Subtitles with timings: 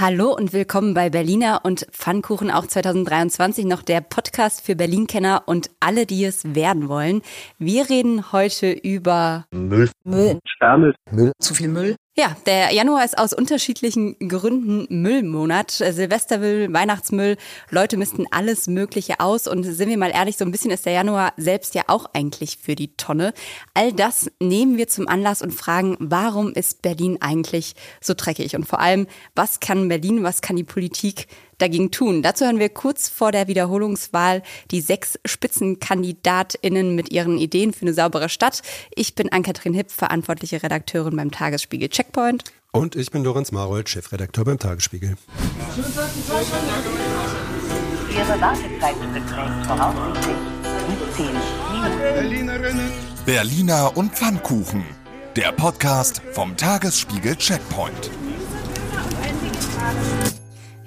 [0.00, 5.68] Hallo und willkommen bei Berliner und Pfannkuchen auch 2023 noch der Podcast für Berlin-Kenner und
[5.78, 7.20] alle, die es werden wollen.
[7.58, 9.90] Wir reden heute über Müll.
[10.04, 10.38] Müll.
[10.46, 10.94] Sperrmüll.
[11.10, 11.32] Müll.
[11.38, 11.96] Zu viel Müll.
[12.20, 15.70] Ja, der Januar ist aus unterschiedlichen Gründen Müllmonat.
[15.70, 17.38] Silvestermüll, Weihnachtsmüll,
[17.70, 19.48] Leute missten alles Mögliche aus.
[19.48, 22.58] Und sind wir mal ehrlich, so ein bisschen ist der Januar selbst ja auch eigentlich
[22.60, 23.32] für die Tonne.
[23.72, 27.72] All das nehmen wir zum Anlass und fragen, warum ist Berlin eigentlich
[28.02, 28.54] so dreckig?
[28.54, 31.26] Und vor allem, was kann Berlin, was kann die Politik
[31.60, 32.22] dagegen tun?
[32.22, 37.94] Dazu hören wir kurz vor der Wiederholungswahl die sechs SpitzenkandidatInnen mit ihren Ideen für eine
[37.94, 38.62] saubere Stadt.
[38.94, 42.44] Ich bin Ann-Kathrin Hipp, verantwortliche Redakteurin beim Tagesspiegel Checkpoint.
[42.72, 45.16] Und ich bin Lorenz Marold, Chefredakteur beim Tagesspiegel.
[48.10, 50.36] Ihre Wartezeit beträgt voraussichtlich
[51.16, 51.26] 17
[51.72, 52.80] Minuten.
[53.26, 54.84] Berliner und Pfannkuchen.
[55.36, 58.10] Der Podcast vom Tagesspiegel Checkpoint.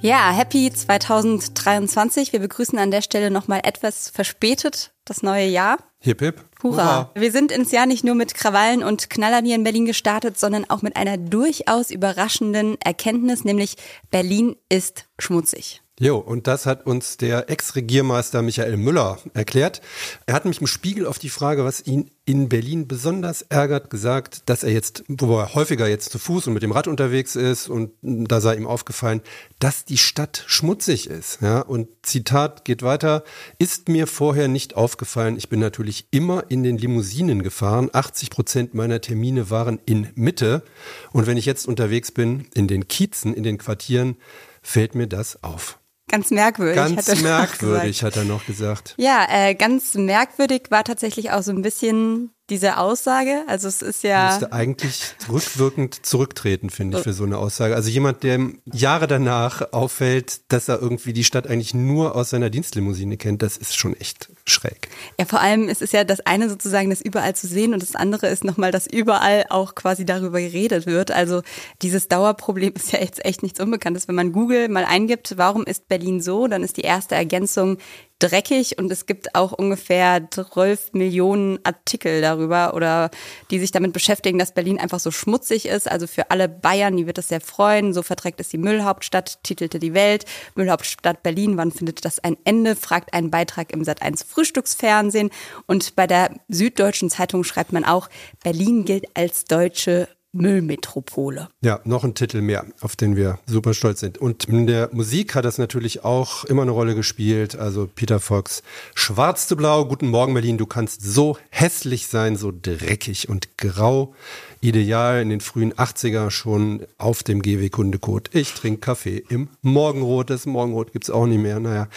[0.04, 2.34] Ja, happy 2023.
[2.34, 5.78] Wir begrüßen an der Stelle nochmal etwas verspätet das neue Jahr.
[6.00, 6.44] Hip hip.
[6.62, 7.12] Hurra.
[7.16, 10.70] Wir sind ins Jahr nicht nur mit Krawallen und Knallern hier in Berlin gestartet, sondern
[10.70, 13.78] auch mit einer durchaus überraschenden Erkenntnis, nämlich
[14.12, 15.83] Berlin ist schmutzig.
[16.00, 19.80] Jo, und das hat uns der Ex-Regiermeister Michael Müller erklärt.
[20.26, 24.50] Er hat mich im Spiegel auf die Frage, was ihn in Berlin besonders ärgert, gesagt,
[24.50, 27.70] dass er jetzt, wo er häufiger jetzt zu Fuß und mit dem Rad unterwegs ist
[27.70, 29.22] und da sei ihm aufgefallen,
[29.60, 31.42] dass die Stadt schmutzig ist.
[31.42, 33.24] Ja, und Zitat geht weiter,
[33.60, 35.38] ist mir vorher nicht aufgefallen.
[35.38, 37.92] Ich bin natürlich immer in den Limousinen gefahren.
[37.94, 40.64] 80 Prozent meiner Termine waren in Mitte.
[41.12, 44.18] Und wenn ich jetzt unterwegs bin, in den Kiezen, in den Quartieren,
[44.64, 45.78] fällt mir das auf.
[46.10, 46.76] Ganz merkwürdig.
[46.76, 48.96] Ganz hat er merkwürdig, hat er noch gesagt.
[48.98, 53.44] Ja, äh, ganz merkwürdig war tatsächlich auch so ein bisschen diese Aussage.
[53.48, 54.28] Also es ist ja.
[54.28, 57.76] Müsste eigentlich rückwirkend zurücktreten, finde ich, für so eine Aussage.
[57.76, 62.50] Also jemand, der Jahre danach auffällt, dass er irgendwie die Stadt eigentlich nur aus seiner
[62.50, 64.90] Dienstlimousine kennt, das ist schon echt schräg.
[65.18, 67.96] Ja, vor allem ist es ja das eine sozusagen, das überall zu sehen und das
[67.96, 71.12] andere ist nochmal, dass überall auch quasi darüber geredet wird.
[71.12, 71.44] Also
[71.82, 74.10] dieses Dauerproblem ist ja jetzt echt nichts Unbekanntes.
[74.10, 77.78] Wenn man Google mal eingibt, warum ist Berlin so, dann ist die erste Ergänzung
[78.24, 83.12] dreckig und es gibt auch ungefähr 12 Millionen Artikel darüber oder
[83.52, 85.92] die sich damit beschäftigen, dass Berlin einfach so schmutzig ist.
[85.92, 87.94] Also für alle Bayern, die wird das sehr freuen.
[87.94, 90.26] So verträgt es die Müllhauptstadt, titelte die Welt.
[90.56, 92.76] Müllhauptstadt Berlin, wann findet das ein Ende?
[92.76, 95.30] fragt ein Beitrag im Sat1 Frühstücksfernsehen.
[95.68, 98.10] Und bei der Süddeutschen Zeitung schreibt man auch,
[98.44, 101.48] Berlin gilt als deutsche Müllmetropole.
[101.62, 104.18] Ja, noch ein Titel mehr, auf den wir super stolz sind.
[104.18, 107.56] Und in der Musik hat das natürlich auch immer eine Rolle gespielt.
[107.56, 108.64] Also Peter Fox,
[108.96, 114.16] Schwarz zu Blau, Guten Morgen Berlin, du kannst so hässlich sein, so dreckig und grau.
[114.64, 118.30] Ideal in den frühen 80er schon auf dem GW Kundecode.
[118.34, 120.30] Ich trinke Kaffee im Morgenrot.
[120.30, 121.60] Das Morgenrot gibt's auch nicht mehr.
[121.60, 121.90] Naja.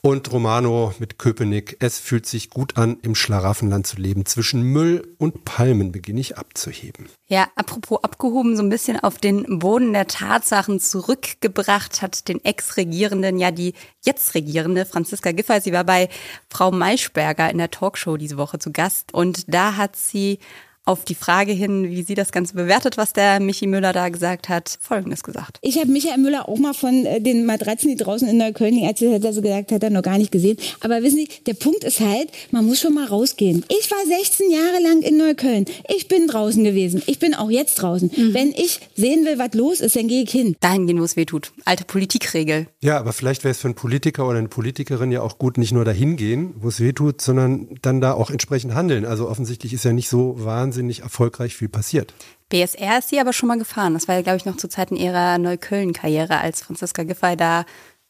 [0.00, 1.76] Und Romano mit Köpenick.
[1.80, 4.24] Es fühlt sich gut an, im Schlaraffenland zu leben.
[4.24, 7.06] Zwischen Müll und Palmen beginne ich abzuheben.
[7.26, 13.38] Ja, apropos abgehoben, so ein bisschen auf den Boden der Tatsachen zurückgebracht hat den Ex-Regierenden,
[13.38, 13.74] ja die
[14.04, 15.60] jetzt Regierende Franziska Giffey.
[15.60, 16.08] Sie war bei
[16.48, 20.38] Frau Maischberger in der Talkshow diese Woche zu Gast und da hat sie
[20.86, 24.48] auf die Frage hin, wie sie das Ganze bewertet, was der Michi Müller da gesagt
[24.48, 25.58] hat, Folgendes gesagt.
[25.60, 28.86] Ich habe Michael Müller auch mal von äh, den Matratzen, die draußen in Neukölln liegen,
[28.86, 30.56] als er so gesagt hat, er noch gar nicht gesehen.
[30.80, 33.64] Aber wissen Sie, der Punkt ist halt, man muss schon mal rausgehen.
[33.68, 35.64] Ich war 16 Jahre lang in Neukölln.
[35.94, 37.02] Ich bin draußen gewesen.
[37.06, 38.10] Ich bin auch jetzt draußen.
[38.16, 38.32] Mhm.
[38.34, 40.54] Wenn ich sehen will, was los ist, dann gehe ich hin.
[40.60, 41.52] Dahin gehen, wo es weh tut.
[41.64, 42.68] Alte Politikregel.
[42.80, 45.72] Ja, aber vielleicht wäre es für einen Politiker oder eine Politikerin ja auch gut, nicht
[45.72, 49.04] nur dahin gehen, wo es weh tut, sondern dann da auch entsprechend handeln.
[49.04, 52.12] Also offensichtlich ist ja nicht so wahnsinnig wahnsinnig erfolgreich viel passiert.
[52.50, 53.94] BSR ist sie aber schon mal gefahren.
[53.94, 57.64] Das war ja, glaube ich, noch zu Zeiten ihrer Neukölln-Karriere, als Franziska Giffey da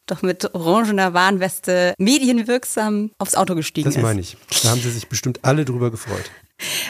[0.05, 3.95] doch mit orangener Warnweste medienwirksam aufs Auto gestiegen ist.
[3.95, 4.37] Das meine ich.
[4.63, 6.31] Da haben sie sich bestimmt alle drüber gefreut.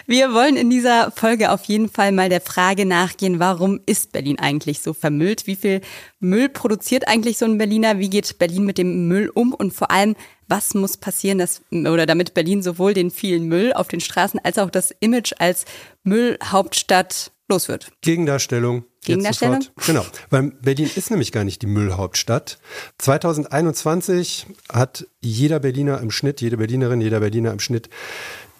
[0.06, 4.40] Wir wollen in dieser Folge auf jeden Fall mal der Frage nachgehen, warum ist Berlin
[4.40, 5.46] eigentlich so vermüllt?
[5.46, 5.82] Wie viel
[6.20, 8.00] Müll produziert eigentlich so ein Berliner?
[8.00, 9.54] Wie geht Berlin mit dem Müll um?
[9.54, 10.16] Und vor allem,
[10.48, 14.58] was muss passieren, dass, oder damit Berlin sowohl den vielen Müll auf den Straßen als
[14.58, 15.66] auch das Image als
[16.04, 17.92] Müllhauptstadt los wird?
[18.02, 18.86] Gegendarstellung.
[19.04, 19.64] Gegendarstellung?
[19.86, 22.60] Genau, weil Berlin ist nämlich gar nicht die Müllhauptstadt.
[22.98, 27.90] 2021 hat jeder Berliner im Schnitt, jede Berlinerin, jeder Berliner im Schnitt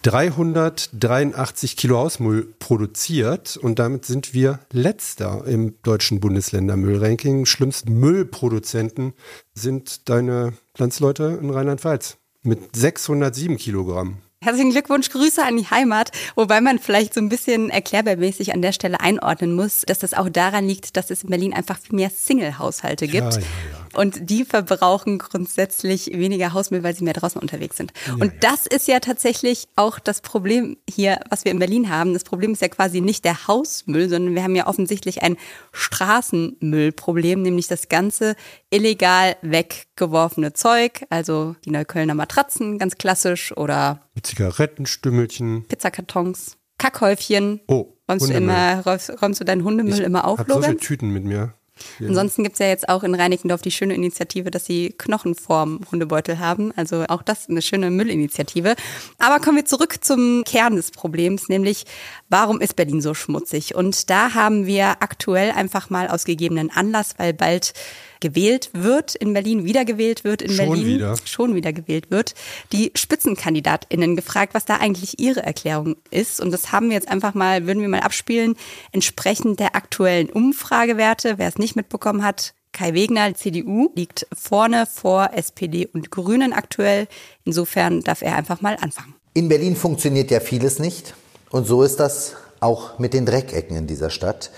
[0.02, 7.46] 383 Kilo Hausmüll produziert und damit sind wir letzter im deutschen Bundesländermüllranking.
[7.46, 9.14] Schlimmsten Müllproduzenten
[9.54, 14.18] sind deine Landsleute in Rheinland-Pfalz mit 607 Kilogramm.
[14.40, 16.12] Herzlichen Glückwunsch, Grüße an die Heimat.
[16.36, 20.28] Wobei man vielleicht so ein bisschen erklärbarmäßig an der Stelle einordnen muss, dass das auch
[20.28, 23.34] daran liegt, dass es in Berlin einfach viel mehr Single-Haushalte gibt.
[23.34, 23.87] Ja, ja, ja.
[23.94, 27.92] Und die verbrauchen grundsätzlich weniger Hausmüll, weil sie mehr draußen unterwegs sind.
[28.20, 32.12] und das ist ja tatsächlich auch das Problem hier, was wir in Berlin haben.
[32.12, 35.36] Das Problem ist ja quasi nicht der Hausmüll, sondern wir haben ja offensichtlich ein
[35.72, 38.36] Straßenmüllproblem, nämlich das ganze
[38.70, 47.60] illegal weggeworfene Zeug, also die Neuköllner Matratzen, ganz klassisch, oder Zigarettenstümmelchen, Pizzakartons, Kackhäufchen.
[47.66, 50.76] Oh, räumst du immer, räumst, räumst, du deinen Hundemüll ich immer auf, hab so viele
[50.76, 51.54] Tüten mit mir.
[51.98, 52.08] Ja.
[52.08, 56.72] Ansonsten gibt's ja jetzt auch in Reinickendorf die schöne Initiative, dass sie Knochenform Hundebeutel haben.
[56.76, 58.74] Also auch das eine schöne Müllinitiative.
[59.18, 61.84] Aber kommen wir zurück zum Kern des Problems, nämlich
[62.28, 63.74] warum ist Berlin so schmutzig?
[63.74, 67.72] Und da haben wir aktuell einfach mal aus gegebenen Anlass, weil bald
[68.20, 71.16] gewählt wird in Berlin, wiedergewählt wird in schon Berlin, wieder.
[71.24, 72.34] schon wieder gewählt wird,
[72.72, 76.40] die SpitzenkandidatInnen gefragt, was da eigentlich ihre Erklärung ist.
[76.40, 78.56] Und das haben wir jetzt einfach mal, würden wir mal abspielen,
[78.92, 81.38] entsprechend der aktuellen Umfragewerte.
[81.38, 87.08] Wer es nicht mitbekommen hat, Kai Wegner, CDU, liegt vorne vor SPD und Grünen aktuell.
[87.44, 89.14] Insofern darf er einfach mal anfangen.
[89.34, 91.14] In Berlin funktioniert ja vieles nicht.
[91.50, 94.50] Und so ist das auch mit den Dreckecken in dieser Stadt.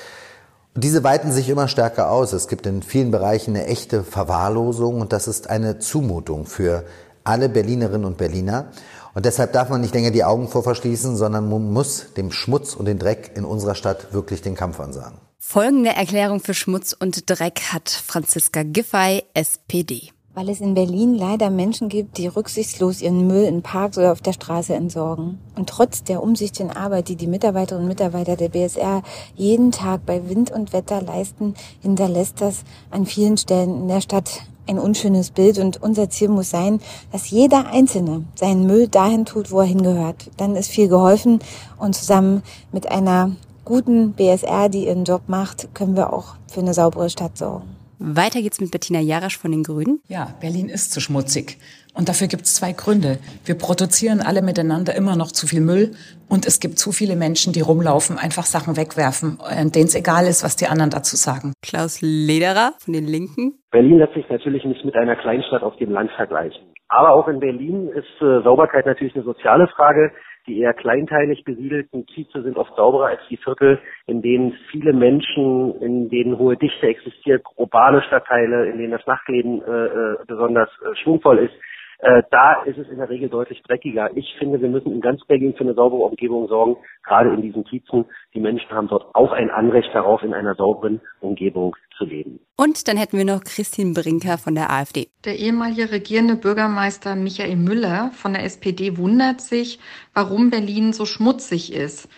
[0.80, 2.32] Und diese weiten sich immer stärker aus.
[2.32, 6.86] Es gibt in vielen Bereichen eine echte Verwahrlosung und das ist eine Zumutung für
[7.22, 8.68] alle Berlinerinnen und Berliner.
[9.12, 12.72] Und deshalb darf man nicht länger die Augen vor verschließen, sondern man muss dem Schmutz
[12.72, 15.18] und den Dreck in unserer Stadt wirklich den Kampf ansagen.
[15.38, 20.12] Folgende Erklärung für Schmutz und Dreck hat Franziska Giffey, SPD.
[20.32, 24.20] Weil es in Berlin leider Menschen gibt, die rücksichtslos ihren Müll in Parks oder auf
[24.20, 25.40] der Straße entsorgen.
[25.56, 29.02] Und trotz der umsichtigen Arbeit, die die Mitarbeiterinnen und Mitarbeiter der BSR
[29.34, 32.62] jeden Tag bei Wind und Wetter leisten, hinterlässt das
[32.92, 35.58] an vielen Stellen in der Stadt ein unschönes Bild.
[35.58, 36.80] Und unser Ziel muss sein,
[37.10, 40.30] dass jeder Einzelne seinen Müll dahin tut, wo er hingehört.
[40.36, 41.40] Dann ist viel geholfen
[41.76, 43.32] und zusammen mit einer
[43.64, 47.79] guten BSR, die ihren Job macht, können wir auch für eine saubere Stadt sorgen.
[48.02, 50.00] Weiter geht's mit Bettina Jarasch von den Grünen.
[50.08, 51.58] Ja, Berlin ist zu schmutzig.
[51.92, 53.18] Und dafür gibt's zwei Gründe.
[53.44, 55.92] Wir produzieren alle miteinander immer noch zu viel Müll
[56.26, 59.38] und es gibt zu viele Menschen, die rumlaufen, einfach Sachen wegwerfen,
[59.74, 61.52] denen es egal ist, was die anderen dazu sagen.
[61.60, 63.58] Klaus Lederer von den Linken.
[63.70, 66.62] Berlin lässt sich natürlich nicht mit einer Kleinstadt auf dem Land vergleichen.
[66.88, 70.10] Aber auch in Berlin ist äh, Sauberkeit natürlich eine soziale Frage.
[70.50, 75.80] Die eher kleinteilig besiedelten Kieze sind oft sauberer als die Viertel, in denen viele Menschen,
[75.80, 80.96] in denen hohe Dichte existiert, urbane Stadtteile, in denen das Nachtleben äh, äh besonders äh,
[80.96, 81.54] schwungvoll ist.
[82.02, 84.10] Äh, da ist es in der Regel deutlich dreckiger.
[84.16, 87.64] Ich finde, wir müssen in ganz Berlin für eine saubere Umgebung sorgen, gerade in diesen
[87.64, 88.06] Kiezen.
[88.32, 92.40] Die Menschen haben dort auch ein Anrecht darauf, in einer sauberen Umgebung zu leben.
[92.56, 95.08] Und dann hätten wir noch Christine Brinker von der AfD.
[95.26, 99.78] Der ehemalige regierende Bürgermeister Michael Müller von der SPD wundert sich,
[100.14, 102.08] warum Berlin so schmutzig ist.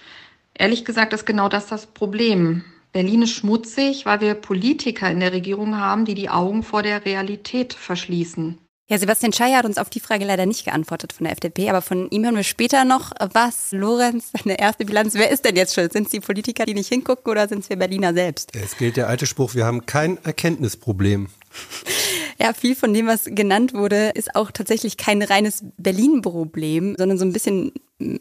[0.56, 2.62] Ehrlich gesagt ist genau das das Problem.
[2.92, 7.04] Berlin ist schmutzig, weil wir Politiker in der Regierung haben, die die Augen vor der
[7.04, 8.58] Realität verschließen.
[8.92, 11.80] Ja, Sebastian Scheier hat uns auf die Frage leider nicht geantwortet von der FDP, aber
[11.80, 13.72] von ihm hören wir später noch was.
[13.72, 15.94] Lorenz, deine erste Bilanz, wer ist denn jetzt schuld?
[15.94, 18.54] Sind es die Politiker, die nicht hingucken oder sind es wir Berliner selbst?
[18.54, 21.28] Es gilt der alte Spruch, wir haben kein Erkenntnisproblem.
[22.40, 27.24] Ja, viel von dem, was genannt wurde, ist auch tatsächlich kein reines Berlin-Problem, sondern so
[27.24, 27.72] ein bisschen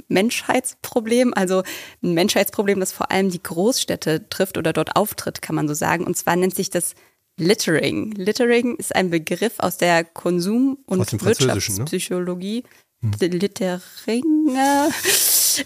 [0.09, 1.63] Menschheitsproblem, also
[2.03, 6.06] ein Menschheitsproblem, das vor allem die Großstädte trifft oder dort auftritt, kann man so sagen.
[6.06, 6.94] Und zwar nennt sich das
[7.38, 8.12] Littering.
[8.12, 11.22] Littering ist ein Begriff aus der Konsum- und ne?
[11.22, 12.63] Wirtschaftspsychologie.
[13.01, 13.12] Ne?
[13.20, 13.32] Hm.
[13.32, 14.58] Littering.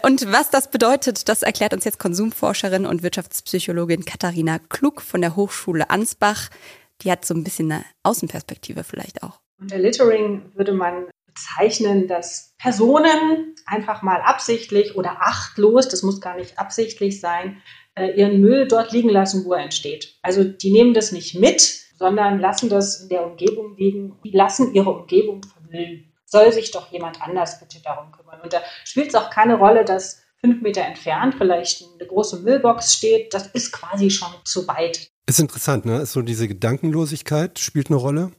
[0.01, 5.35] Und was das bedeutet, das erklärt uns jetzt Konsumforscherin und Wirtschaftspsychologin Katharina Klug von der
[5.35, 6.49] Hochschule Ansbach.
[7.01, 9.39] Die hat so ein bisschen eine Außenperspektive vielleicht auch.
[9.59, 16.35] Unter Littering würde man bezeichnen, dass Personen einfach mal absichtlich oder achtlos, das muss gar
[16.35, 17.61] nicht absichtlich sein,
[17.97, 20.15] ihren Müll dort liegen lassen, wo er entsteht.
[20.21, 21.61] Also die nehmen das nicht mit,
[21.97, 24.19] sondern lassen das in der Umgebung liegen.
[24.23, 26.11] Die lassen ihre Umgebung vermüllen.
[26.25, 28.41] Soll sich doch jemand anders bitte darum kümmern.
[28.41, 32.93] Und da spielt es auch keine Rolle, dass fünf Meter entfernt vielleicht eine große Müllbox
[32.93, 33.33] steht.
[33.33, 35.09] Das ist quasi schon zu weit.
[35.27, 36.01] Ist interessant, ne?
[36.01, 38.31] Ist so diese Gedankenlosigkeit spielt eine Rolle.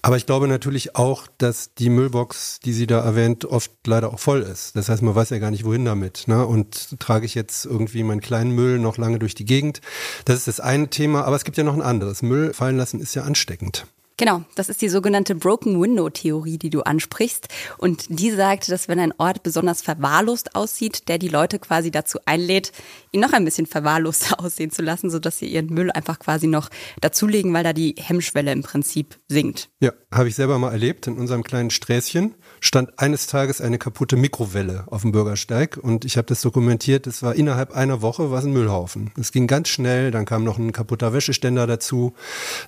[0.00, 4.20] Aber ich glaube natürlich auch, dass die Müllbox, die sie da erwähnt, oft leider auch
[4.20, 4.76] voll ist.
[4.76, 6.28] Das heißt, man weiß ja gar nicht, wohin damit.
[6.28, 6.46] Ne?
[6.46, 9.80] Und trage ich jetzt irgendwie meinen kleinen Müll noch lange durch die Gegend?
[10.24, 11.24] Das ist das eine Thema.
[11.24, 12.22] Aber es gibt ja noch ein anderes.
[12.22, 13.86] Müll fallen lassen ist ja ansteckend.
[14.20, 17.48] Genau, das ist die sogenannte Broken Window Theorie, die du ansprichst.
[17.78, 22.18] Und die sagt, dass wenn ein Ort besonders verwahrlost aussieht, der die Leute quasi dazu
[22.26, 22.70] einlädt,
[23.12, 26.68] ihn noch ein bisschen verwahrloster aussehen zu lassen, sodass sie ihren Müll einfach quasi noch
[27.00, 29.70] dazulegen, weil da die Hemmschwelle im Prinzip sinkt.
[29.80, 31.06] Ja, habe ich selber mal erlebt.
[31.06, 36.18] In unserem kleinen Sträßchen stand eines Tages eine kaputte Mikrowelle auf dem Bürgersteig und ich
[36.18, 37.06] habe das dokumentiert.
[37.06, 39.12] Es war innerhalb einer Woche was ein Müllhaufen.
[39.18, 42.12] Es ging ganz schnell, dann kam noch ein kaputter Wäscheständer dazu,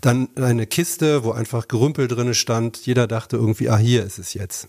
[0.01, 2.87] dann eine Kiste, wo einfach Gerümpel drinne stand.
[2.87, 4.69] Jeder dachte irgendwie, ah, hier ist es jetzt.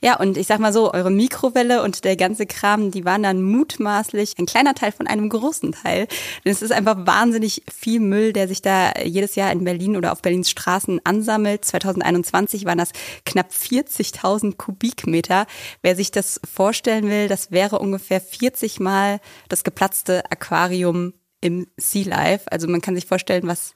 [0.00, 3.40] Ja, und ich sag mal so, eure Mikrowelle und der ganze Kram, die waren dann
[3.40, 6.08] mutmaßlich ein kleiner Teil von einem großen Teil.
[6.44, 10.10] Denn es ist einfach wahnsinnig viel Müll, der sich da jedes Jahr in Berlin oder
[10.10, 11.64] auf Berlins Straßen ansammelt.
[11.64, 12.90] 2021 waren das
[13.24, 15.46] knapp 40.000 Kubikmeter.
[15.82, 22.08] Wer sich das vorstellen will, das wäre ungefähr 40 Mal das geplatzte Aquarium im Sea
[22.08, 22.50] Life.
[22.50, 23.74] Also man kann sich vorstellen, was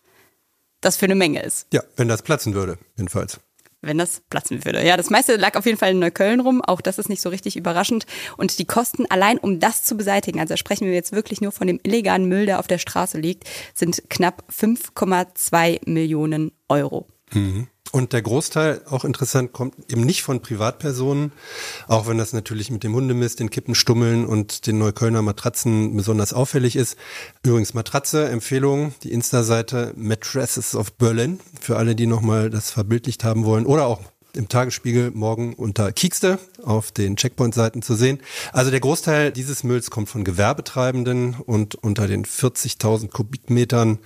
[0.82, 1.66] das für eine Menge ist.
[1.72, 3.40] Ja, wenn das platzen würde, jedenfalls
[3.82, 4.84] wenn das platzen würde.
[4.86, 6.62] Ja, das meiste lag auf jeden Fall in Neukölln rum.
[6.62, 8.06] Auch das ist nicht so richtig überraschend.
[8.36, 11.66] Und die Kosten allein, um das zu beseitigen, also sprechen wir jetzt wirklich nur von
[11.66, 17.08] dem illegalen Müll, der auf der Straße liegt, sind knapp 5,2 Millionen Euro.
[17.32, 17.66] Mhm.
[17.92, 21.30] Und der Großteil, auch interessant, kommt eben nicht von Privatpersonen,
[21.88, 26.74] auch wenn das natürlich mit dem Hundemist, den Kippenstummeln und den Neuköllner Matratzen besonders auffällig
[26.74, 26.96] ist.
[27.42, 33.44] Übrigens Matratze, Empfehlung, die Insta-Seite Mattresses of Berlin, für alle, die nochmal das verbildlicht haben
[33.44, 34.00] wollen oder auch
[34.34, 38.20] im Tagesspiegel morgen unter Kiekste auf den Checkpoint-Seiten zu sehen.
[38.52, 43.98] Also der Großteil dieses Mülls kommt von Gewerbetreibenden und unter den 40.000 Kubikmetern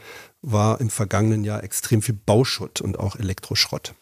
[0.47, 3.95] war im vergangenen Jahr extrem viel Bauschutt und auch Elektroschrott.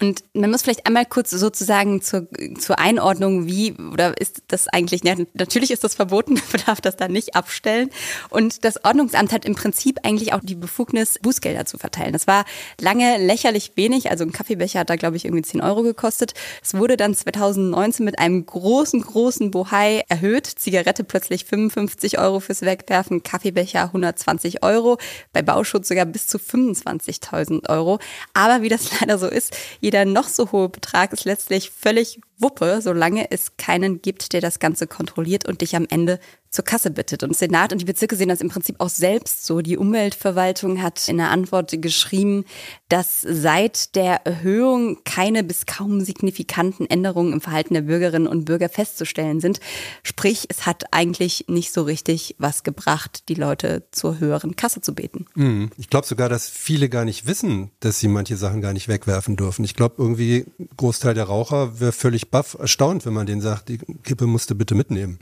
[0.00, 2.28] Und man muss vielleicht einmal kurz sozusagen zur,
[2.58, 6.96] zur Einordnung, wie oder ist das eigentlich, ja, natürlich ist das verboten, man darf das
[6.96, 7.90] da nicht abstellen.
[8.30, 12.12] Und das Ordnungsamt hat im Prinzip eigentlich auch die Befugnis, Bußgelder zu verteilen.
[12.12, 12.44] Das war
[12.80, 16.34] lange lächerlich wenig, also ein Kaffeebecher hat da, glaube ich, irgendwie 10 Euro gekostet.
[16.62, 20.46] Es wurde dann 2019 mit einem großen, großen Bohai erhöht.
[20.46, 24.98] Zigarette plötzlich 55 Euro fürs Wegwerfen, Kaffeebecher 120 Euro,
[25.32, 27.98] bei Bauschutz sogar bis zu 25.000 Euro.
[28.34, 29.56] Aber wie das leider so ist,
[29.88, 34.58] jeder noch so hohe Betrag ist letztlich völlig Wuppe, solange es keinen gibt, der das
[34.58, 37.22] Ganze kontrolliert und dich am Ende zur Kasse bittet.
[37.22, 39.60] Und Senat und die Bezirke sehen das im Prinzip auch selbst so.
[39.60, 42.44] Die Umweltverwaltung hat in der Antwort geschrieben,
[42.88, 48.68] dass seit der Erhöhung keine bis kaum signifikanten Änderungen im Verhalten der Bürgerinnen und Bürger
[48.68, 49.60] festzustellen sind.
[50.02, 54.94] Sprich, es hat eigentlich nicht so richtig was gebracht, die Leute zur höheren Kasse zu
[54.94, 55.26] beten.
[55.34, 55.70] Mhm.
[55.76, 59.36] Ich glaube sogar, dass viele gar nicht wissen, dass sie manche Sachen gar nicht wegwerfen
[59.36, 59.64] dürfen.
[59.64, 63.78] Ich glaube, irgendwie Großteil der Raucher wäre völlig baff erstaunt, wenn man denen sagt, die
[64.02, 65.18] Kippe musste bitte mitnehmen.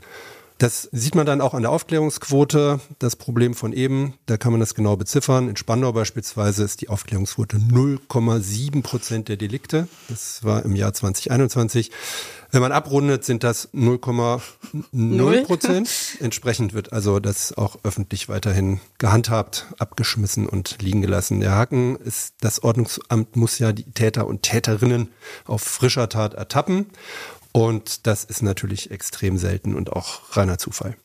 [0.57, 2.79] Das sieht man dann auch an der Aufklärungsquote.
[2.97, 5.49] Das Problem von eben, da kann man das genau beziffern.
[5.49, 9.87] In Spandau beispielsweise ist die Aufklärungsquote 0,7 Prozent der Delikte.
[10.09, 11.91] Das war im Jahr 2021.
[12.49, 15.89] Wenn man abrundet, sind das 0,0 Prozent.
[16.21, 21.41] Entsprechend wird also das auch öffentlich weiterhin gehandhabt, abgeschmissen und liegen gelassen.
[21.41, 25.09] Der Haken ist, das Ordnungsamt muss ja die Täter und Täterinnen
[25.45, 26.87] auf frischer Tat ertappen.
[27.57, 30.95] Und das ist natürlich extrem selten und auch reiner Zufall.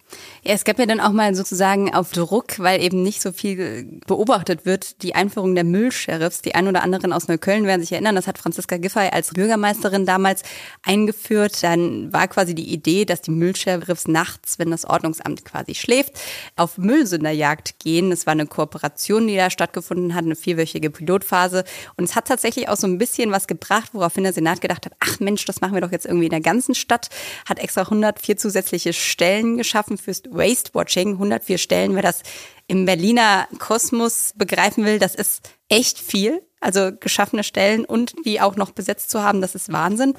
[0.44, 4.00] Ja, es gab ja dann auch mal sozusagen auf Druck, weil eben nicht so viel
[4.06, 6.42] beobachtet wird, die Einführung der Müllsheriffs.
[6.42, 10.04] Die ein oder anderen aus Neukölln werden sich erinnern, das hat Franziska Giffey als Bürgermeisterin
[10.04, 10.42] damals
[10.82, 11.62] eingeführt.
[11.62, 16.18] Dann war quasi die Idee, dass die Müllsheriffs nachts, wenn das Ordnungsamt quasi schläft,
[16.56, 18.10] auf Müllsünderjagd gehen.
[18.10, 21.62] Es war eine Kooperation, die da stattgefunden hat, eine vierwöchige Pilotphase.
[21.96, 24.94] Und es hat tatsächlich auch so ein bisschen was gebracht, woraufhin der Senat gedacht hat,
[24.98, 27.10] ach Mensch, das machen wir doch jetzt irgendwie in der ganzen Stadt.
[27.48, 32.22] Hat extra 104 zusätzliche Stellen geschaffen fürs Waste Watching, 104 Stellen, wer das
[32.66, 36.42] im Berliner Kosmos begreifen will, das ist echt viel.
[36.62, 40.14] Also geschaffene Stellen und die auch noch besetzt zu haben, das ist Wahnsinn.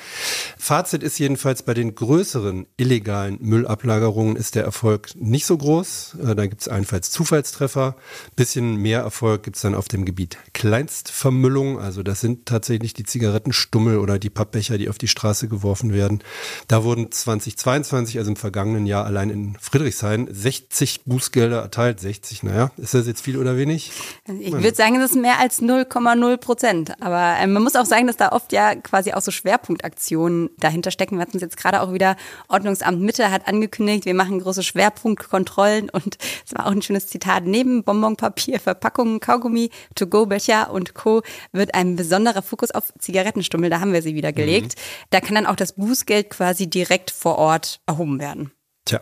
[0.58, 6.18] Fazit ist jedenfalls, bei den größeren illegalen Müllablagerungen ist der Erfolg nicht so groß.
[6.22, 7.96] Äh, da gibt es allenfalls Zufallstreffer.
[8.36, 11.80] Bisschen mehr Erfolg gibt es dann auf dem Gebiet Kleinstvermüllung.
[11.80, 16.24] Also das sind tatsächlich die Zigarettenstummel oder die Pappbecher, die auf die Straße geworfen werden.
[16.68, 22.02] Da wurden 2022, also im vergangenen Jahr allein in Friedrichshain, 60 Bußgelder erteilt.
[22.02, 23.92] 60, naja, ist das jetzt viel oder wenig?
[24.40, 26.94] Ich würde sagen, das ist mehr als 0,0 null Prozent.
[27.02, 30.92] Aber ähm, man muss auch sagen, dass da oft ja quasi auch so Schwerpunktaktionen dahinter
[30.92, 31.18] stecken.
[31.18, 32.16] Wir hatten es jetzt gerade auch wieder,
[32.48, 37.46] Ordnungsamt Mitte hat angekündigt, wir machen große Schwerpunktkontrollen und es war auch ein schönes Zitat.
[37.46, 41.22] Neben Bonbonpapier, Verpackungen, Kaugummi, To-Go-Becher und Co.
[41.52, 44.75] wird ein besonderer Fokus auf Zigarettenstummel, da haben wir sie wieder gelegt.
[44.75, 44.82] Mhm.
[45.12, 48.52] Da kann dann auch das Bußgeld quasi direkt vor Ort erhoben werden.
[48.86, 49.00] Tja.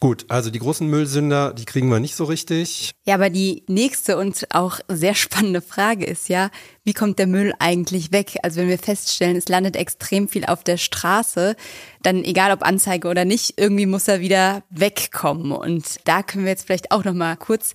[0.00, 2.92] Gut, also die großen Müllsünder, die kriegen wir nicht so richtig.
[3.04, 6.50] Ja, aber die nächste und auch sehr spannende Frage ist ja,
[6.84, 8.36] wie kommt der Müll eigentlich weg?
[8.44, 11.56] Also wenn wir feststellen, es landet extrem viel auf der Straße,
[12.02, 15.50] dann egal ob Anzeige oder nicht, irgendwie muss er wieder wegkommen.
[15.50, 17.72] Und da können wir jetzt vielleicht auch noch mal kurz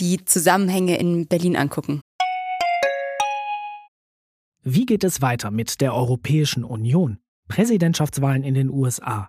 [0.00, 2.00] die Zusammenhänge in Berlin angucken.
[4.62, 7.18] Wie geht es weiter mit der Europäischen Union?
[7.48, 9.28] Präsidentschaftswahlen in den USA,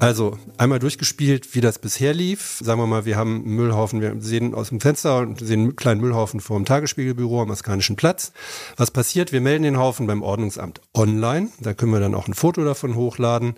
[0.00, 2.60] Also einmal durchgespielt, wie das bisher lief.
[2.62, 5.76] Sagen wir mal, wir haben einen Müllhaufen, wir sehen aus dem Fenster und sehen einen
[5.76, 8.32] kleinen Müllhaufen vor dem Tagesspiegelbüro am Askanischen Platz.
[8.76, 9.32] Was passiert?
[9.32, 11.48] Wir melden den Haufen beim Ordnungsamt online.
[11.60, 13.56] Da können wir dann auch ein Foto davon hochladen.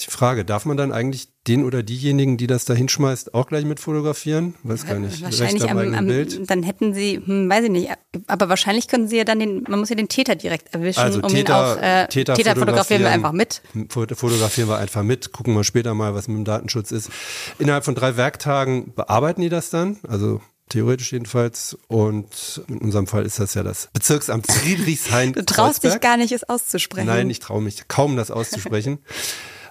[0.00, 3.64] Die Frage, darf man dann eigentlich den oder diejenigen, die das da hinschmeißt, auch gleich
[3.64, 4.54] mit fotografieren?
[4.62, 5.22] Weiß gar nicht.
[5.22, 6.48] Wahrscheinlich am, am, Bild.
[6.48, 7.90] dann hätten sie, hm, weiß ich nicht,
[8.26, 11.20] aber wahrscheinlich können sie ja dann den, man muss ja den Täter direkt erwischen, also
[11.20, 13.62] um Täter, ihn auch, äh, Täter, Täter fotografieren wir einfach mit.
[13.88, 17.10] Fotografieren wir einfach mit, gucken wir später mal, was mit dem Datenschutz ist.
[17.58, 21.76] Innerhalb von drei Werktagen bearbeiten die das dann, also theoretisch jedenfalls.
[21.88, 25.32] Und in unserem Fall ist das ja das Bezirksamt Friedrichshain.
[25.32, 27.06] Du traust dich gar nicht, es auszusprechen.
[27.06, 28.98] Nein, ich traue mich kaum, das auszusprechen.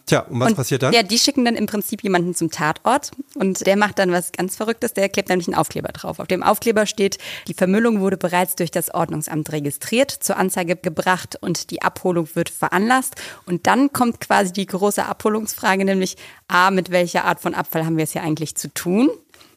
[0.08, 0.94] Tja, und was und, passiert dann?
[0.94, 4.56] Ja, die schicken dann im Prinzip jemanden zum Tatort und der macht dann was ganz
[4.56, 6.20] Verrücktes, der klebt nämlich einen Aufkleber drauf.
[6.20, 7.18] Auf dem Aufkleber steht,
[7.50, 12.50] die Vermüllung wurde bereits durch das Ordnungsamt registriert, zur Anzeige gebracht und die Abholung wird
[12.50, 13.16] veranlasst.
[13.46, 16.16] Und dann kommt quasi die große Abholungsfrage, nämlich
[16.48, 19.10] A, mit welcher Art von Abfall haben wir es hier eigentlich zu tun?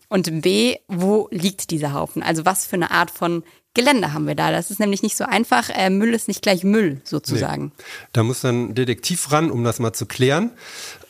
[0.09, 2.25] Und B, wo liegt dieser Haufen?
[2.25, 4.51] Also was für eine Art von Gelände haben wir da.
[4.51, 5.71] Das ist nämlich nicht so einfach.
[5.71, 7.67] Äh, Müll ist nicht gleich Müll sozusagen.
[7.67, 7.85] Nee.
[8.13, 10.51] Da muss dann Detektiv ran, um das mal zu klären.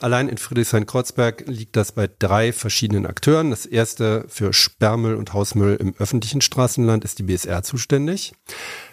[0.00, 3.50] Allein in Friedrichshain-Kreuzberg liegt das bei drei verschiedenen Akteuren.
[3.50, 8.34] Das erste für Sperrmüll und Hausmüll im öffentlichen Straßenland ist die BSR zuständig.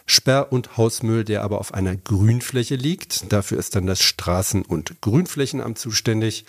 [0.06, 3.32] Sperr- und Hausmüll, der aber auf einer Grünfläche liegt.
[3.34, 6.46] Dafür ist dann das Straßen- und Grünflächenamt zuständig.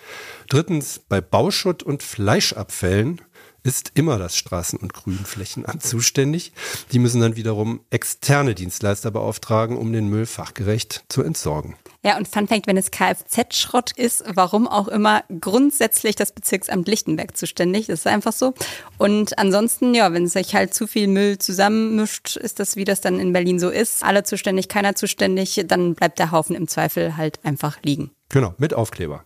[0.47, 3.21] Drittens bei Bauschutt und Fleischabfällen
[3.63, 6.53] ist immer das Straßen- und Grünflächenamt zuständig.
[6.91, 11.75] Die müssen dann wiederum externe Dienstleister beauftragen, um den Müll fachgerecht zu entsorgen.
[12.03, 17.35] Ja, und Fun Fact, wenn es Kfz-Schrott ist, warum auch immer grundsätzlich das Bezirksamt Lichtenberg
[17.35, 17.87] zuständig.
[17.87, 18.53] Das ist einfach so.
[18.97, 23.19] Und ansonsten, ja, wenn sich halt zu viel Müll zusammenmischt, ist das, wie das dann
[23.19, 24.03] in Berlin so ist.
[24.03, 28.11] Alle zuständig, keiner zuständig, dann bleibt der Haufen im Zweifel halt einfach liegen.
[28.29, 29.25] Genau, mit Aufkleber.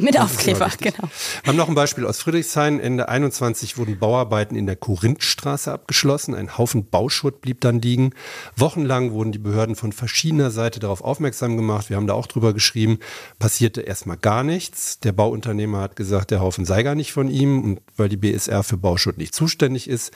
[0.00, 1.08] Mit Aufkleber, genau.
[1.42, 2.78] Wir haben noch ein Beispiel aus Friedrichshain.
[2.78, 6.34] Ende 21 wurden Bauarbeiten in der Korinthstraße abgeschlossen.
[6.34, 8.12] Ein Haufen Bauschutt blieb dann liegen.
[8.56, 11.90] Wochenlang wurden die Behörden von verschiedener Seite darauf aufmerksam gemacht.
[11.90, 12.98] Wir haben da auch drüber geschrieben.
[13.38, 15.00] Passierte erstmal gar nichts.
[15.00, 17.62] Der Bauunternehmer hat gesagt, der Haufen sei gar nicht von ihm.
[17.62, 20.12] Und weil die BSR für Bauschutt nicht zuständig ist,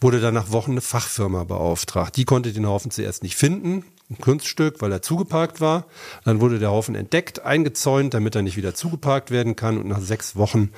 [0.00, 2.16] wurde dann nach Wochen eine Fachfirma beauftragt.
[2.16, 5.86] Die konnte den Haufen zuerst nicht finden ein Kunststück, weil er zugeparkt war.
[6.24, 9.78] Dann wurde der Haufen entdeckt, eingezäunt, damit er nicht wieder zugeparkt werden kann.
[9.78, 10.70] Und nach sechs Wochen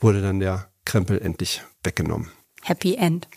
[0.00, 2.30] wurde dann der Krempel endlich weggenommen.
[2.66, 3.28] Happy End.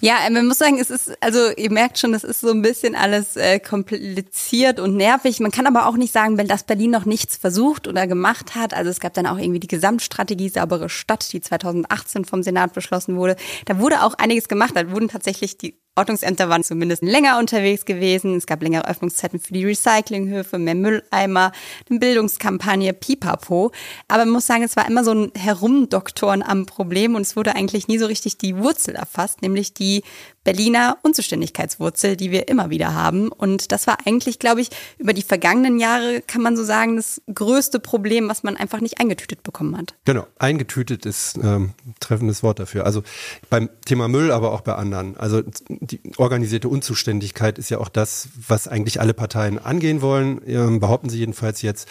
[0.00, 2.62] Ja, ja man muss sagen, es ist, also ihr merkt schon, das ist so ein
[2.62, 5.40] bisschen alles äh, kompliziert und nervig.
[5.40, 8.72] Man kann aber auch nicht sagen, wenn das Berlin noch nichts versucht oder gemacht hat.
[8.72, 13.16] Also es gab dann auch irgendwie die Gesamtstrategie Saubere Stadt, die 2018 vom Senat beschlossen
[13.16, 13.34] wurde.
[13.64, 14.72] Da wurde auch einiges gemacht.
[14.76, 18.36] Da wurden tatsächlich die Ordnungsämter waren zumindest länger unterwegs gewesen.
[18.36, 21.52] Es gab längere Öffnungszeiten für die Recyclinghöfe, mehr Mülleimer,
[21.88, 23.72] eine Bildungskampagne, pipapo.
[24.08, 27.54] Aber man muss sagen, es war immer so ein Herumdoktoren am Problem und es wurde
[27.54, 30.02] eigentlich nie so richtig die Wurzel erfasst, nämlich die
[30.42, 33.30] Berliner Unzuständigkeitswurzel, die wir immer wieder haben.
[33.30, 37.20] Und das war eigentlich, glaube ich, über die vergangenen Jahre, kann man so sagen, das
[37.32, 39.94] größte Problem, was man einfach nicht eingetütet bekommen hat.
[40.04, 42.86] Genau, eingetütet ist ähm, ein treffendes Wort dafür.
[42.86, 43.02] Also
[43.50, 45.16] beim Thema Müll, aber auch bei anderen.
[45.18, 50.80] Also die organisierte Unzuständigkeit ist ja auch das, was eigentlich alle Parteien angehen wollen, ähm,
[50.80, 51.86] behaupten sie jedenfalls jetzt.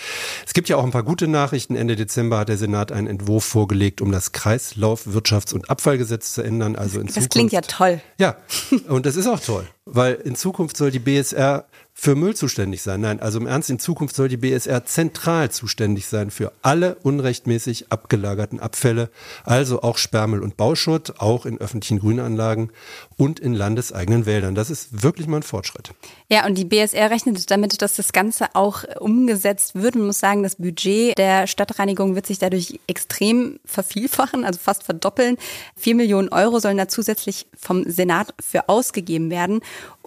[0.46, 1.76] Es gibt ja auch ein paar gute Nachrichten.
[1.76, 6.42] Ende Dezember hat der Senat einen Entwurf vorgelegt, um das Kreislauf-, Wirtschafts- und Abfallgesetz zu
[6.42, 6.76] ändern.
[6.76, 8.02] Also in das Zukunft, klingt ja toll.
[8.18, 8.38] Ja,
[8.88, 9.68] und das ist auch toll.
[9.92, 11.66] Weil in Zukunft soll die BSR
[12.00, 13.02] für Müll zuständig sein.
[13.02, 17.92] Nein, also im Ernst, in Zukunft soll die BSR zentral zuständig sein für alle unrechtmäßig
[17.92, 19.10] abgelagerten Abfälle,
[19.44, 22.72] also auch Sperrmüll und Bauschutt, auch in öffentlichen Grünanlagen
[23.18, 24.56] und in landeseigenen Wäldern.
[24.56, 25.92] Das ist wirklich mal ein Fortschritt.
[26.30, 29.96] Ja, und die BSR rechnet damit, dass das Ganze auch umgesetzt wird.
[29.96, 35.36] Man muss sagen, das Budget der Stadtreinigung wird sich dadurch extrem vervielfachen, also fast verdoppeln.
[35.76, 39.60] Vier Millionen Euro sollen da zusätzlich vom Senat für ausgegeben werden.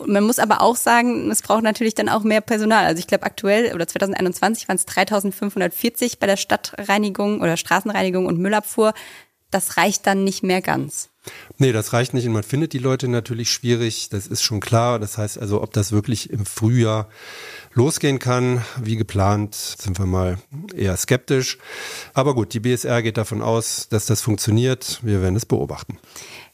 [0.06, 2.86] Man muss aber auch sagen, es braucht natürlich dann auch mehr Personal.
[2.86, 8.38] Also ich glaube aktuell oder 2021 waren es 3540 bei der Stadtreinigung oder Straßenreinigung und
[8.38, 8.94] Müllabfuhr.
[9.52, 11.10] Das reicht dann nicht mehr ganz.
[11.58, 14.98] Nee, das reicht nicht und man findet die Leute natürlich schwierig, das ist schon klar.
[14.98, 17.08] Das heißt also, ob das wirklich im Frühjahr
[17.74, 20.38] losgehen kann, wie geplant, sind wir mal
[20.74, 21.58] eher skeptisch.
[22.12, 24.98] Aber gut, die BSR geht davon aus, dass das funktioniert.
[25.02, 25.98] Wir werden es beobachten.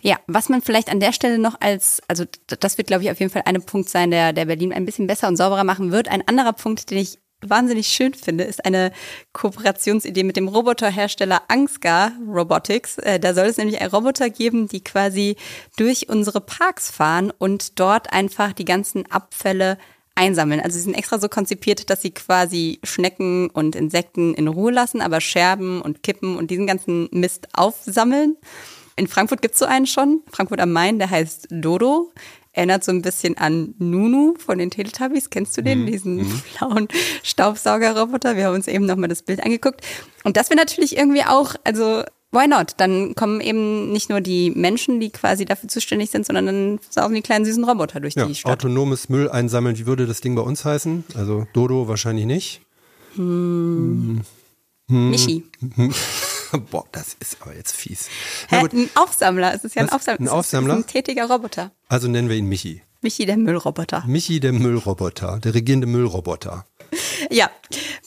[0.00, 3.18] Ja, was man vielleicht an der Stelle noch als, also das wird, glaube ich, auf
[3.18, 6.08] jeden Fall ein Punkt sein, der, der Berlin ein bisschen besser und sauberer machen wird.
[6.08, 8.92] Ein anderer Punkt, den ich wahnsinnig schön finde, ist eine
[9.33, 12.98] Kooperationsidee mit dem Roboterhersteller Ansgar Robotics.
[12.98, 15.37] Äh, da soll es nämlich Roboter geben, die quasi
[15.77, 19.79] durch unsere Parks fahren und dort einfach die ganzen Abfälle
[20.18, 20.61] einsammeln.
[20.61, 25.01] Also sie sind extra so konzipiert, dass sie quasi Schnecken und Insekten in Ruhe lassen,
[25.01, 28.37] aber Scherben und Kippen und diesen ganzen Mist aufsammeln.
[28.96, 32.11] In Frankfurt gibt's so einen schon, Frankfurt am Main, der heißt Dodo.
[32.52, 35.30] Erinnert so ein bisschen an Nunu von den Teletubbies.
[35.30, 35.82] Kennst du den?
[35.82, 35.87] Mhm.
[35.87, 36.42] Diesen mhm.
[36.58, 36.88] blauen
[37.22, 38.37] Staubsaugerroboter.
[38.37, 39.82] Wir haben uns eben nochmal das Bild angeguckt.
[40.24, 42.74] Und das wäre natürlich irgendwie auch, also why not?
[42.78, 47.14] Dann kommen eben nicht nur die Menschen, die quasi dafür zuständig sind, sondern dann saugen
[47.14, 48.52] die kleinen süßen Roboter durch ja, die Stadt.
[48.52, 51.04] Autonomes Müll einsammeln, wie würde das Ding bei uns heißen?
[51.14, 52.62] Also Dodo wahrscheinlich nicht.
[53.14, 54.20] Hm.
[54.88, 55.11] Hm.
[55.11, 55.44] Michi.
[56.70, 58.08] Boah, das ist aber jetzt fies.
[58.48, 59.54] Hä, ein Aufsammler.
[59.54, 60.20] Es ist ja ein Aufsammler.
[60.20, 60.74] Ein Aufsammler?
[60.74, 61.72] ein tätiger Roboter.
[61.88, 62.82] Also nennen wir ihn Michi.
[63.00, 64.02] Michi der Müllroboter.
[64.06, 66.64] Michi der Müllroboter, der regierende Müllroboter.
[67.30, 67.50] Ja,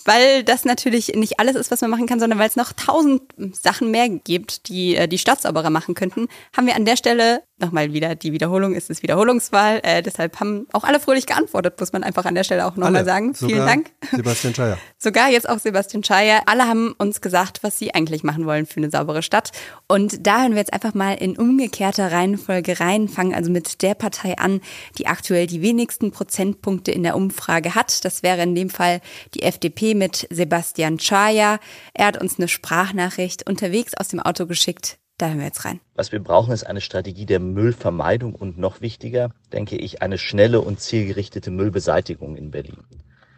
[0.05, 3.21] weil das natürlich nicht alles ist, was man machen kann, sondern weil es noch tausend
[3.53, 7.93] Sachen mehr gibt, die äh, die Staatssauberer machen könnten, haben wir an der Stelle nochmal
[7.93, 9.79] wieder die Wiederholung ist es Wiederholungswahl.
[9.83, 13.05] Äh, deshalb haben auch alle fröhlich geantwortet, muss man einfach an der Stelle auch nochmal
[13.05, 13.33] sagen.
[13.33, 13.91] Vielen Dank.
[14.11, 14.77] Sebastian Scheier.
[14.97, 16.41] Sogar jetzt auch Sebastian Scheier.
[16.45, 19.51] Alle haben uns gesagt, was sie eigentlich machen wollen für eine saubere Stadt.
[19.87, 23.93] Und da hören wir jetzt einfach mal in umgekehrter Reihenfolge rein, fangen also mit der
[23.93, 24.61] Partei an,
[24.97, 28.03] die aktuell die wenigsten Prozentpunkte in der Umfrage hat.
[28.05, 29.01] Das wäre in dem Fall
[29.33, 31.59] die FDP mit Sebastian Schaier.
[31.93, 34.97] Er hat uns eine Sprachnachricht unterwegs aus dem Auto geschickt.
[35.21, 35.79] Da hören wir jetzt rein.
[35.93, 40.61] Was wir brauchen, ist eine Strategie der Müllvermeidung und noch wichtiger, denke ich, eine schnelle
[40.61, 42.79] und zielgerichtete Müllbeseitigung in Berlin.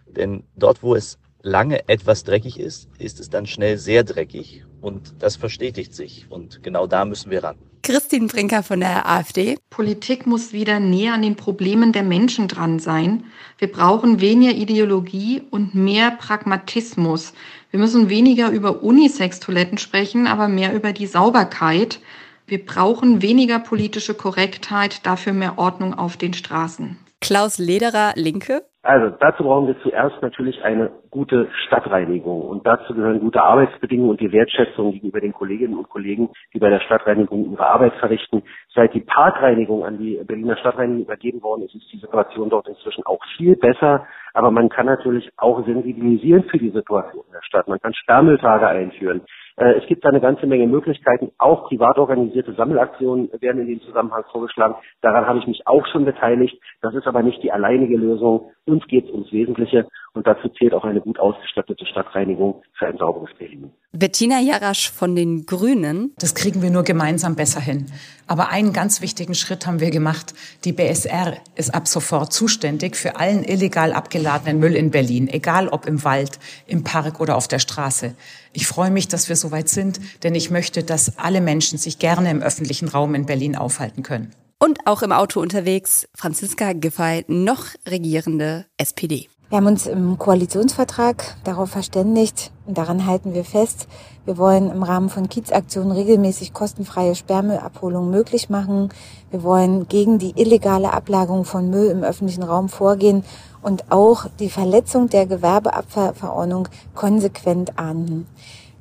[0.07, 5.15] Denn dort, wo es lange etwas dreckig ist, ist es dann schnell sehr dreckig und
[5.19, 7.57] das verstetigt sich und genau da müssen wir ran.
[7.81, 9.57] Christine Brinker von der AfD.
[9.69, 13.25] Politik muss wieder näher an den Problemen der Menschen dran sein.
[13.57, 17.33] Wir brauchen weniger Ideologie und mehr Pragmatismus.
[17.73, 21.99] Wir müssen weniger über Unisex-Toiletten sprechen, aber mehr über die Sauberkeit.
[22.45, 26.99] Wir brauchen weniger politische Korrektheit, dafür mehr Ordnung auf den Straßen.
[27.19, 28.63] Klaus Lederer, Linke.
[28.85, 34.19] Also dazu brauchen wir zuerst natürlich eine gute Stadtreinigung und dazu gehören gute Arbeitsbedingungen und
[34.19, 38.43] die Wertschätzung gegenüber den Kolleginnen und Kollegen, die bei der Stadtreinigung ihre Arbeit verrichten.
[38.75, 43.05] Seit die Parkreinigung an die Berliner Stadtreinigung übergeben worden ist, ist die Situation dort inzwischen
[43.05, 44.05] auch viel besser.
[44.33, 47.69] Aber man kann natürlich auch sensibilisieren für die Situation in der Stadt.
[47.69, 49.21] Man kann Sperrmülltage einführen.
[49.57, 51.31] Äh, es gibt da eine ganze Menge Möglichkeiten.
[51.37, 54.75] Auch privat organisierte Sammelaktionen werden in dem Zusammenhang vorgeschlagen.
[55.01, 56.57] Daran habe ich mich auch schon beteiligt.
[56.81, 58.51] Das ist aber nicht die alleinige Lösung.
[58.65, 62.97] Uns geht es ums Wesentliche und dazu zählt auch eine gut ausgestattete Stadtreinigung für ein
[62.97, 63.71] sauberes Berlin.
[63.91, 66.13] Bettina Jarasch von den Grünen.
[66.17, 67.87] Das kriegen wir nur gemeinsam besser hin.
[68.27, 70.33] Aber einen ganz wichtigen Schritt haben wir gemacht.
[70.63, 75.85] Die BSR ist ab sofort zuständig für allen illegal abgeladenen Müll in Berlin, egal ob
[75.85, 78.15] im Wald, im Park oder auf der Straße.
[78.53, 81.99] Ich freue mich, dass wir so weit sind, denn ich möchte, dass alle Menschen sich
[81.99, 84.31] gerne im öffentlichen Raum in Berlin aufhalten können.
[84.59, 89.27] Und auch im Auto unterwegs Franziska Giffey, noch regierende SPD.
[89.53, 93.87] Wir haben uns im Koalitionsvertrag darauf verständigt und daran halten wir fest.
[94.25, 98.89] Wir wollen im Rahmen von Kiezaktionen regelmäßig kostenfreie Sperrmüllabholung möglich machen.
[99.29, 103.23] Wir wollen gegen die illegale Ablagerung von Müll im öffentlichen Raum vorgehen
[103.61, 108.25] und auch die Verletzung der Gewerbeabfallverordnung konsequent ahnden.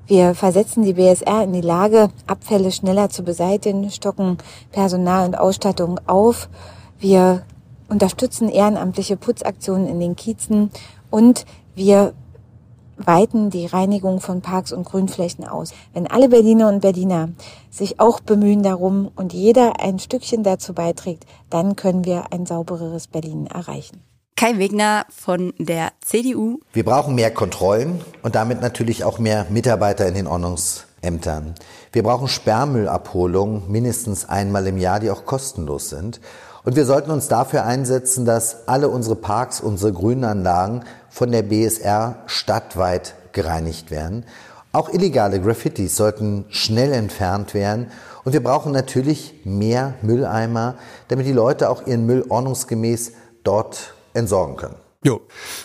[0.07, 4.39] Wir versetzen die BSR in die Lage, Abfälle schneller zu beseitigen, stocken
[4.71, 6.49] Personal und Ausstattung auf.
[6.99, 7.43] Wir
[7.93, 10.71] unterstützen ehrenamtliche Putzaktionen in den Kiezen
[11.11, 12.15] und wir
[12.97, 15.73] weiten die Reinigung von Parks und Grünflächen aus.
[15.93, 17.29] Wenn alle Berliner und Berliner
[17.71, 23.09] sich auch bemühen darum und jeder ein Stückchen dazu beiträgt, dann können wir ein saubereres
[23.09, 24.01] Berlin erreichen.
[24.37, 26.61] Kai Wegner von der CDU.
[26.73, 31.55] Wir brauchen mehr Kontrollen und damit natürlich auch mehr Mitarbeiter in den Ordnungsämtern.
[31.93, 36.21] Wir brauchen Sperrmüllabholungen mindestens einmal im Jahr, die auch kostenlos sind.
[36.65, 42.23] Und wir sollten uns dafür einsetzen, dass alle unsere Parks, unsere Grünanlagen von der BSR
[42.27, 44.25] stadtweit gereinigt werden.
[44.71, 47.89] Auch illegale Graffitis sollten schnell entfernt werden.
[48.25, 50.77] Und wir brauchen natürlich mehr Mülleimer,
[51.09, 54.77] damit die Leute auch ihren Müll ordnungsgemäß dort entsorgen können.
[55.05, 55.21] Jo,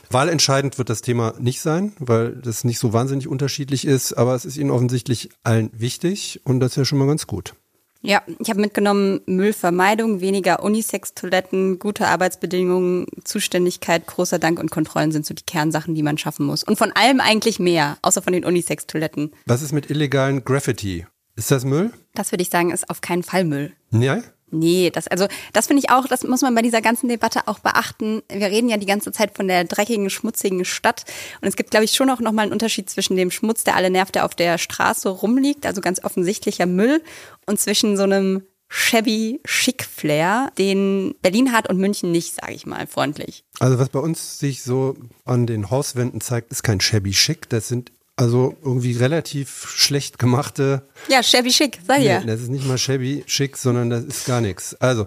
[0.10, 4.46] wahlentscheidend wird das Thema nicht sein, weil das nicht so wahnsinnig unterschiedlich ist, aber es
[4.46, 7.54] ist Ihnen offensichtlich allen wichtig und das ist ja schon mal ganz gut.
[8.02, 15.26] Ja, ich habe mitgenommen Müllvermeidung, weniger Unisex-Toiletten, gute Arbeitsbedingungen, Zuständigkeit, großer Dank und Kontrollen sind
[15.26, 16.64] so die Kernsachen, die man schaffen muss.
[16.64, 19.32] Und von allem eigentlich mehr, außer von den Unisex-Toiletten.
[19.46, 21.06] Was ist mit illegalen Graffiti?
[21.36, 21.92] Ist das Müll?
[22.14, 23.74] Das würde ich sagen, ist auf keinen Fall Müll.
[23.92, 24.22] Ja?
[24.50, 27.60] Nee, das, also, das finde ich auch, das muss man bei dieser ganzen Debatte auch
[27.60, 28.22] beachten.
[28.30, 31.04] Wir reden ja die ganze Zeit von der dreckigen, schmutzigen Stadt.
[31.42, 33.90] Und es gibt, glaube ich, schon auch nochmal einen Unterschied zwischen dem Schmutz, der alle
[33.90, 37.04] nervt, der auf der Straße rumliegt, also ganz offensichtlicher Müll,
[37.46, 42.66] und zwischen so einem shabby chic Flair, den Berlin hat und München nicht, sage ich
[42.66, 43.44] mal freundlich.
[43.60, 47.68] Also was bei uns sich so an den Hauswänden zeigt, ist kein shabby chic, das
[47.68, 50.82] sind also irgendwie relativ schlecht gemachte.
[51.08, 52.20] Ja, shabby schick, sei ja.
[52.20, 54.74] Nee, das ist nicht mal shabby schick, sondern das ist gar nichts.
[54.80, 55.06] Also,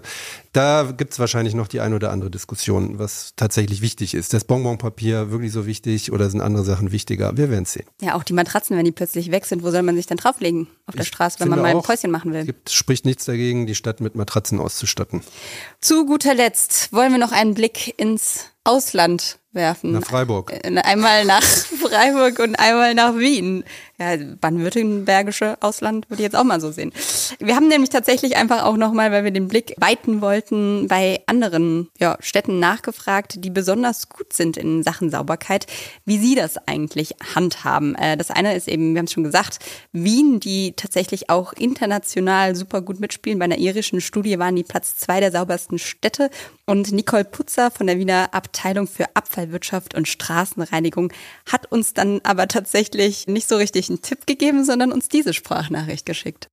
[0.53, 4.33] da gibt's wahrscheinlich noch die ein oder andere Diskussion, was tatsächlich wichtig ist.
[4.33, 7.35] Das Bonbonpapier wirklich so wichtig oder sind andere Sachen wichtiger?
[7.35, 7.85] Wir werden sehen.
[8.01, 10.67] Ja, auch die Matratzen, wenn die plötzlich weg sind, wo soll man sich dann drauflegen?
[10.85, 12.45] Auf der Ich Straße, wenn man mal ein Päuschen machen will.
[12.45, 15.21] Gibt, spricht nichts dagegen, die Stadt mit Matratzen auszustatten.
[15.81, 19.91] Zu guter Letzt wollen wir noch einen Blick ins Ausland werfen.
[19.91, 20.51] Nach Freiburg.
[20.51, 23.63] Äh, Einmal nach Freiburg und einmal nach Wien.
[23.99, 26.91] Ja, baden-württembergische Ausland würde ich jetzt auch mal so sehen.
[27.39, 31.89] Wir haben nämlich tatsächlich einfach auch nochmal, weil wir den Blick weiten wollten, bei anderen
[31.99, 35.67] ja, Städten nachgefragt, die besonders gut sind in Sachen Sauberkeit,
[36.05, 37.93] wie sie das eigentlich handhaben.
[37.95, 39.59] Äh, Das eine ist eben, wir haben es schon gesagt,
[39.91, 43.37] Wien, die tatsächlich auch international super gut mitspielen.
[43.37, 46.29] Bei einer irischen Studie waren die Platz zwei der saubersten Städte.
[46.65, 49.05] Und Nicole Putzer von der Wiener Abteilung für
[49.41, 51.11] Abfallwirtschaft und Straßenreinigung
[51.51, 56.05] hat uns dann aber tatsächlich nicht so richtig einen Tipp gegeben, sondern uns diese Sprachnachricht
[56.05, 56.49] geschickt.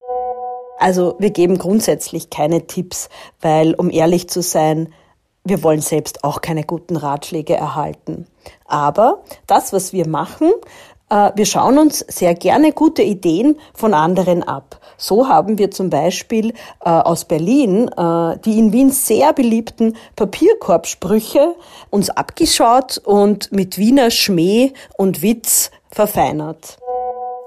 [0.78, 3.08] Also wir geben grundsätzlich keine Tipps,
[3.40, 4.92] weil um ehrlich zu sein,
[5.44, 8.26] wir wollen selbst auch keine guten Ratschläge erhalten.
[8.64, 10.50] Aber das, was wir machen,
[11.10, 14.78] wir schauen uns sehr gerne gute Ideen von anderen ab.
[14.98, 16.50] So haben wir zum Beispiel
[16.84, 21.54] äh, aus Berlin äh, die in Wien sehr beliebten Papierkorbsprüche
[21.90, 26.78] uns abgeschaut und mit Wiener Schmäh und Witz verfeinert.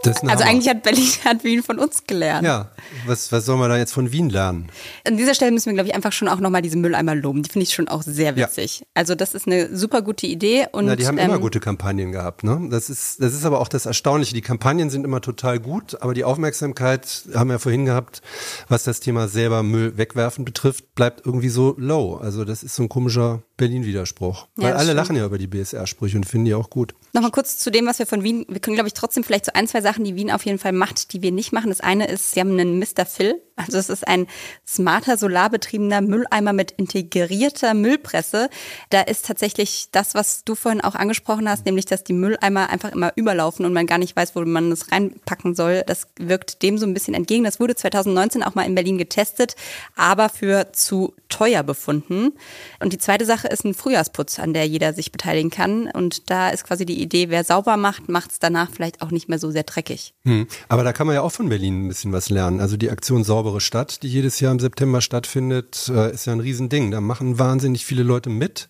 [0.05, 0.41] Also Hammer.
[0.45, 2.45] eigentlich hat Berlin, hat Wien von uns gelernt.
[2.45, 2.71] Ja,
[3.05, 4.67] was, was soll man da jetzt von Wien lernen?
[5.05, 7.43] An dieser Stelle müssen wir, glaube ich, einfach schon auch nochmal diese Mülleimer loben.
[7.43, 8.47] Die finde ich schon auch sehr Ja.
[8.47, 8.83] witzig.
[8.93, 10.67] Also das ist eine super gute Idee.
[10.71, 12.43] Und, Na, die haben immer ähm, gute Kampagnen gehabt.
[12.43, 12.67] Ne?
[12.71, 14.33] Das, ist, das ist aber auch das Erstaunliche.
[14.33, 18.21] Die Kampagnen sind immer total gut, aber die Aufmerksamkeit, haben wir ja vorhin gehabt,
[18.67, 22.15] was das Thema selber Müll wegwerfen betrifft, bleibt irgendwie so low.
[22.15, 24.47] Also das ist so ein komischer Berlin-Widerspruch.
[24.57, 24.95] Ja, Weil alle stimmt.
[24.97, 26.93] lachen ja über die BSR-Sprüche und finden die auch gut.
[27.13, 29.51] Nochmal kurz zu dem, was wir von Wien, wir können, glaube ich, trotzdem vielleicht so
[29.53, 31.69] ein, zwei Sachen, die Wien auf jeden Fall macht, die wir nicht machen.
[31.69, 33.05] Das eine ist, sie haben einen Mr.
[33.05, 33.41] Phil.
[33.55, 34.27] Also es ist ein
[34.67, 38.49] smarter, solarbetriebener Mülleimer mit integrierter Müllpresse.
[38.89, 42.91] Da ist tatsächlich das, was du vorhin auch angesprochen hast, nämlich, dass die Mülleimer einfach
[42.91, 45.83] immer überlaufen und man gar nicht weiß, wo man das reinpacken soll.
[45.85, 47.43] Das wirkt dem so ein bisschen entgegen.
[47.43, 49.55] Das wurde 2019 auch mal in Berlin getestet,
[49.95, 52.33] aber für zu teuer befunden.
[52.79, 55.87] Und die zweite Sache ist ein Frühjahrsputz, an der jeder sich beteiligen kann.
[55.87, 59.29] Und da ist quasi die Idee, wer sauber macht, macht es danach vielleicht auch nicht
[59.29, 60.13] mehr so sehr dreckig.
[60.23, 60.47] Hm.
[60.67, 62.59] Aber da kann man ja auch von Berlin ein bisschen was lernen.
[62.59, 66.39] Also die Aktion Saubere Stadt, die jedes Jahr im September stattfindet, äh, ist ja ein
[66.39, 66.89] Riesending.
[66.89, 68.69] Da machen wahnsinnig viele Leute mit.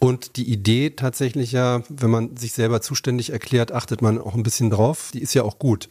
[0.00, 4.42] Und die Idee tatsächlich ja, wenn man sich selber zuständig erklärt, achtet man auch ein
[4.42, 5.10] bisschen drauf.
[5.14, 5.90] Die ist ja auch gut.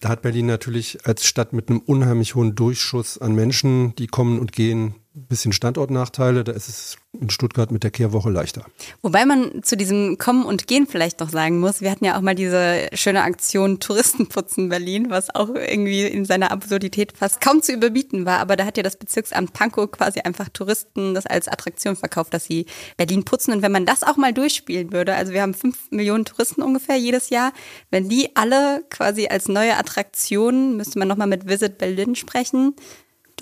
[0.00, 4.38] Da hat Berlin natürlich als Stadt mit einem unheimlich hohen Durchschuss an Menschen, die kommen
[4.38, 6.44] und gehen, bisschen Standortnachteile.
[6.44, 8.64] Da ist es in Stuttgart mit der Kehrwoche leichter.
[9.02, 12.20] Wobei man zu diesem Kommen und Gehen vielleicht noch sagen muss, wir hatten ja auch
[12.20, 17.72] mal diese schöne Aktion Touristenputzen Berlin, was auch irgendwie in seiner Absurdität fast kaum zu
[17.72, 18.40] überbieten war.
[18.40, 22.44] Aber da hat ja das Bezirksamt Pankow quasi einfach Touristen das als Attraktion verkauft, dass
[22.44, 23.52] sie Berlin putzen.
[23.52, 26.96] Und wenn man das auch mal durchspielen würde, also wir haben fünf Millionen Touristen ungefähr
[26.96, 27.52] jedes Jahr,
[27.90, 32.74] wenn die alle quasi als neue Attraktion, müsste man nochmal mit Visit Berlin sprechen,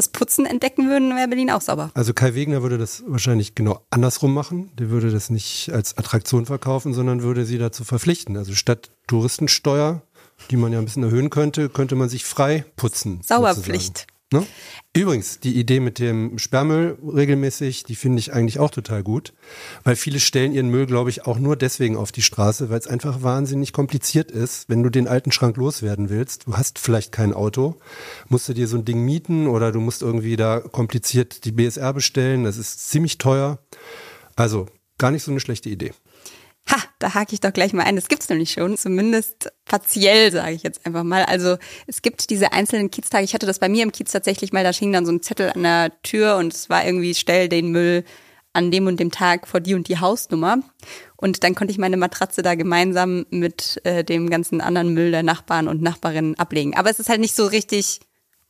[0.02, 1.90] das Putzen entdecken würden, wäre Berlin auch sauber.
[1.94, 4.70] Also Kai Wegner würde das wahrscheinlich genau andersrum machen.
[4.78, 8.36] Der würde das nicht als Attraktion verkaufen, sondern würde sie dazu verpflichten.
[8.36, 10.02] Also statt Touristensteuer,
[10.50, 13.20] die man ja ein bisschen erhöhen könnte, könnte man sich frei putzen.
[13.22, 14.06] Sauberpflicht.
[14.32, 14.46] Ne?
[14.94, 19.32] Übrigens, die Idee mit dem Sperrmüll regelmäßig, die finde ich eigentlich auch total gut,
[19.84, 22.86] weil viele stellen ihren Müll, glaube ich, auch nur deswegen auf die Straße, weil es
[22.86, 26.46] einfach wahnsinnig kompliziert ist, wenn du den alten Schrank loswerden willst.
[26.46, 27.76] Du hast vielleicht kein Auto,
[28.28, 31.92] musst du dir so ein Ding mieten oder du musst irgendwie da kompliziert die BSR
[31.94, 33.58] bestellen, das ist ziemlich teuer.
[34.36, 34.66] Also
[34.98, 35.92] gar nicht so eine schlechte Idee.
[36.70, 37.96] Ha, da hake ich doch gleich mal ein.
[37.96, 41.24] Das gibt's nämlich schon, zumindest partiell, sage ich jetzt einfach mal.
[41.24, 43.24] Also es gibt diese einzelnen Kieztage.
[43.24, 45.50] Ich hatte das bei mir im Kiez tatsächlich mal, da hing dann so ein Zettel
[45.50, 48.04] an der Tür und es war irgendwie, stell den Müll
[48.52, 50.58] an dem und dem Tag vor die und die Hausnummer.
[51.16, 55.22] Und dann konnte ich meine Matratze da gemeinsam mit äh, dem ganzen anderen Müll der
[55.22, 56.76] Nachbarn und Nachbarinnen ablegen.
[56.76, 58.00] Aber es ist halt nicht so richtig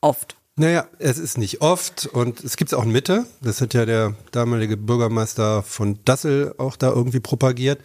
[0.01, 0.35] oft.
[0.55, 3.25] Naja, es ist nicht oft und es gibt es auch in Mitte.
[3.41, 7.81] Das hat ja der damalige Bürgermeister von Dassel auch da irgendwie propagiert.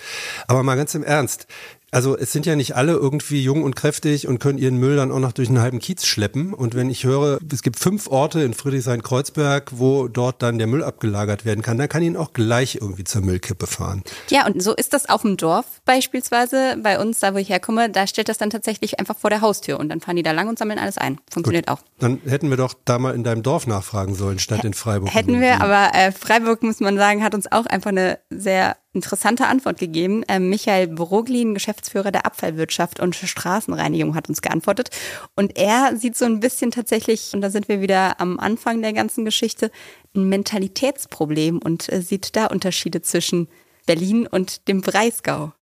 [0.49, 1.47] Aber mal ganz im Ernst,
[1.91, 5.11] also es sind ja nicht alle irgendwie jung und kräftig und können ihren Müll dann
[5.11, 6.53] auch noch durch einen halben Kiez schleppen.
[6.53, 10.85] Und wenn ich höre, es gibt fünf Orte in Friedrichshain-Kreuzberg, wo dort dann der Müll
[10.85, 14.03] abgelagert werden kann, dann kann ihn auch gleich irgendwie zur Müllkippe fahren.
[14.29, 16.77] Ja, und so ist das auf dem Dorf beispielsweise.
[16.83, 19.81] Bei uns, da wo ich herkomme, da steht das dann tatsächlich einfach vor der Haustür
[19.81, 21.19] und dann fahren die da lang und sammeln alles ein.
[21.31, 21.79] Funktioniert Gut.
[21.79, 21.83] auch.
[21.99, 25.15] Dann hätten wir doch da mal in deinem Dorf nachfragen sollen, statt in Freiburg.
[25.15, 29.47] Hätten wir, aber äh, Freiburg, muss man sagen, hat uns auch einfach eine sehr interessante
[29.47, 30.25] Antwort gegeben.
[30.29, 34.91] Ähm, Michael Broglin, Geschäftsführer der Abfallwirtschaft und Straßenreinigung, hat uns geantwortet.
[35.37, 38.93] Und er sieht so ein bisschen tatsächlich, und da sind wir wieder am Anfang der
[38.93, 39.71] ganzen Geschichte,
[40.15, 43.49] ein Mentalitätsproblem und äh, sieht da Unterschiede zwischen
[43.87, 45.53] Berlin und dem Breisgau.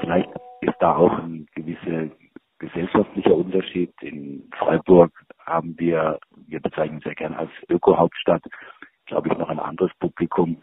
[0.00, 0.28] Vielleicht
[0.60, 2.10] ist da auch ein gewisser
[2.58, 3.92] gesellschaftlicher Unterschied.
[4.00, 8.42] In Freiburg haben wir, wir bezeichnen sehr gern als Öko-Hauptstadt,
[9.06, 10.62] glaube ich, noch ein anderes Publikum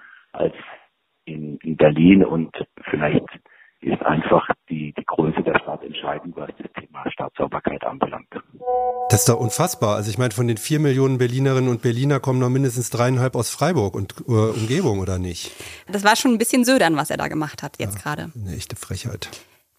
[1.75, 2.55] in, in Berlin und
[2.89, 3.25] vielleicht
[3.81, 8.27] ist einfach die, die Größe der Stadt entscheidend, was das Thema Stadtsauberkeit anbelangt.
[9.09, 9.95] Das ist doch unfassbar.
[9.95, 13.51] Also ich meine, von den vier Millionen Berlinerinnen und Berliner kommen noch mindestens dreieinhalb aus
[13.51, 15.51] Freiburg und äh, Umgebung, oder nicht?
[15.87, 18.31] Das war schon ein bisschen södern, was er da gemacht hat jetzt ja, gerade.
[18.35, 19.29] Eine echte Frechheit.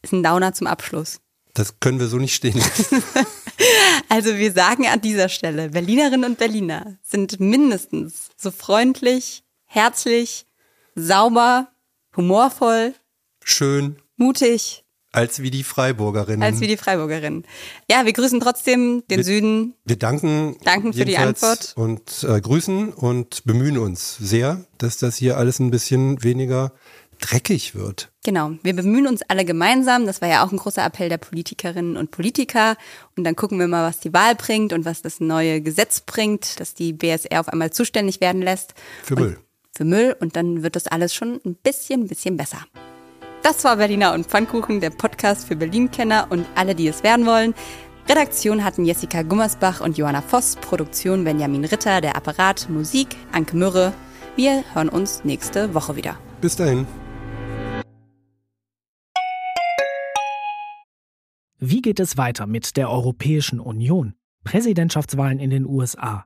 [0.02, 1.20] Ist ein Downer zum Abschluss.
[1.54, 3.02] Das können wir so nicht stehen lassen.
[4.08, 10.46] also wir sagen an dieser Stelle, Berlinerinnen und Berliner sind mindestens so freundlich, herzlich,
[10.94, 11.68] sauber,
[12.16, 12.94] humorvoll,
[13.42, 14.84] schön, mutig.
[15.12, 16.42] Als wie die Freiburgerinnen.
[16.42, 17.44] Als wie die Freiburgerinnen.
[17.90, 19.74] Ja, wir grüßen trotzdem den wir, Süden.
[19.86, 21.72] Wir danken, danken für die Antwort.
[21.74, 26.72] Und äh, grüßen und bemühen uns sehr, dass das hier alles ein bisschen weniger
[27.18, 28.10] dreckig wird.
[28.24, 30.04] Genau, wir bemühen uns alle gemeinsam.
[30.04, 32.76] Das war ja auch ein großer Appell der Politikerinnen und Politiker.
[33.16, 36.60] Und dann gucken wir mal, was die Wahl bringt und was das neue Gesetz bringt,
[36.60, 38.74] dass die BSR auf einmal zuständig werden lässt.
[39.02, 39.38] Für Müll
[39.76, 42.58] für Müll und dann wird das alles schon ein bisschen, ein bisschen besser.
[43.42, 47.54] Das war Berliner und Pfannkuchen, der Podcast für Berlin-Kenner und alle, die es werden wollen.
[48.08, 53.92] Redaktion hatten Jessica Gummersbach und Johanna Voss, Produktion Benjamin Ritter, der Apparat, Musik Anke Mürre.
[54.36, 56.18] Wir hören uns nächste Woche wieder.
[56.40, 56.86] Bis dahin.
[61.58, 64.14] Wie geht es weiter mit der Europäischen Union?
[64.44, 66.25] Präsidentschaftswahlen in den USA,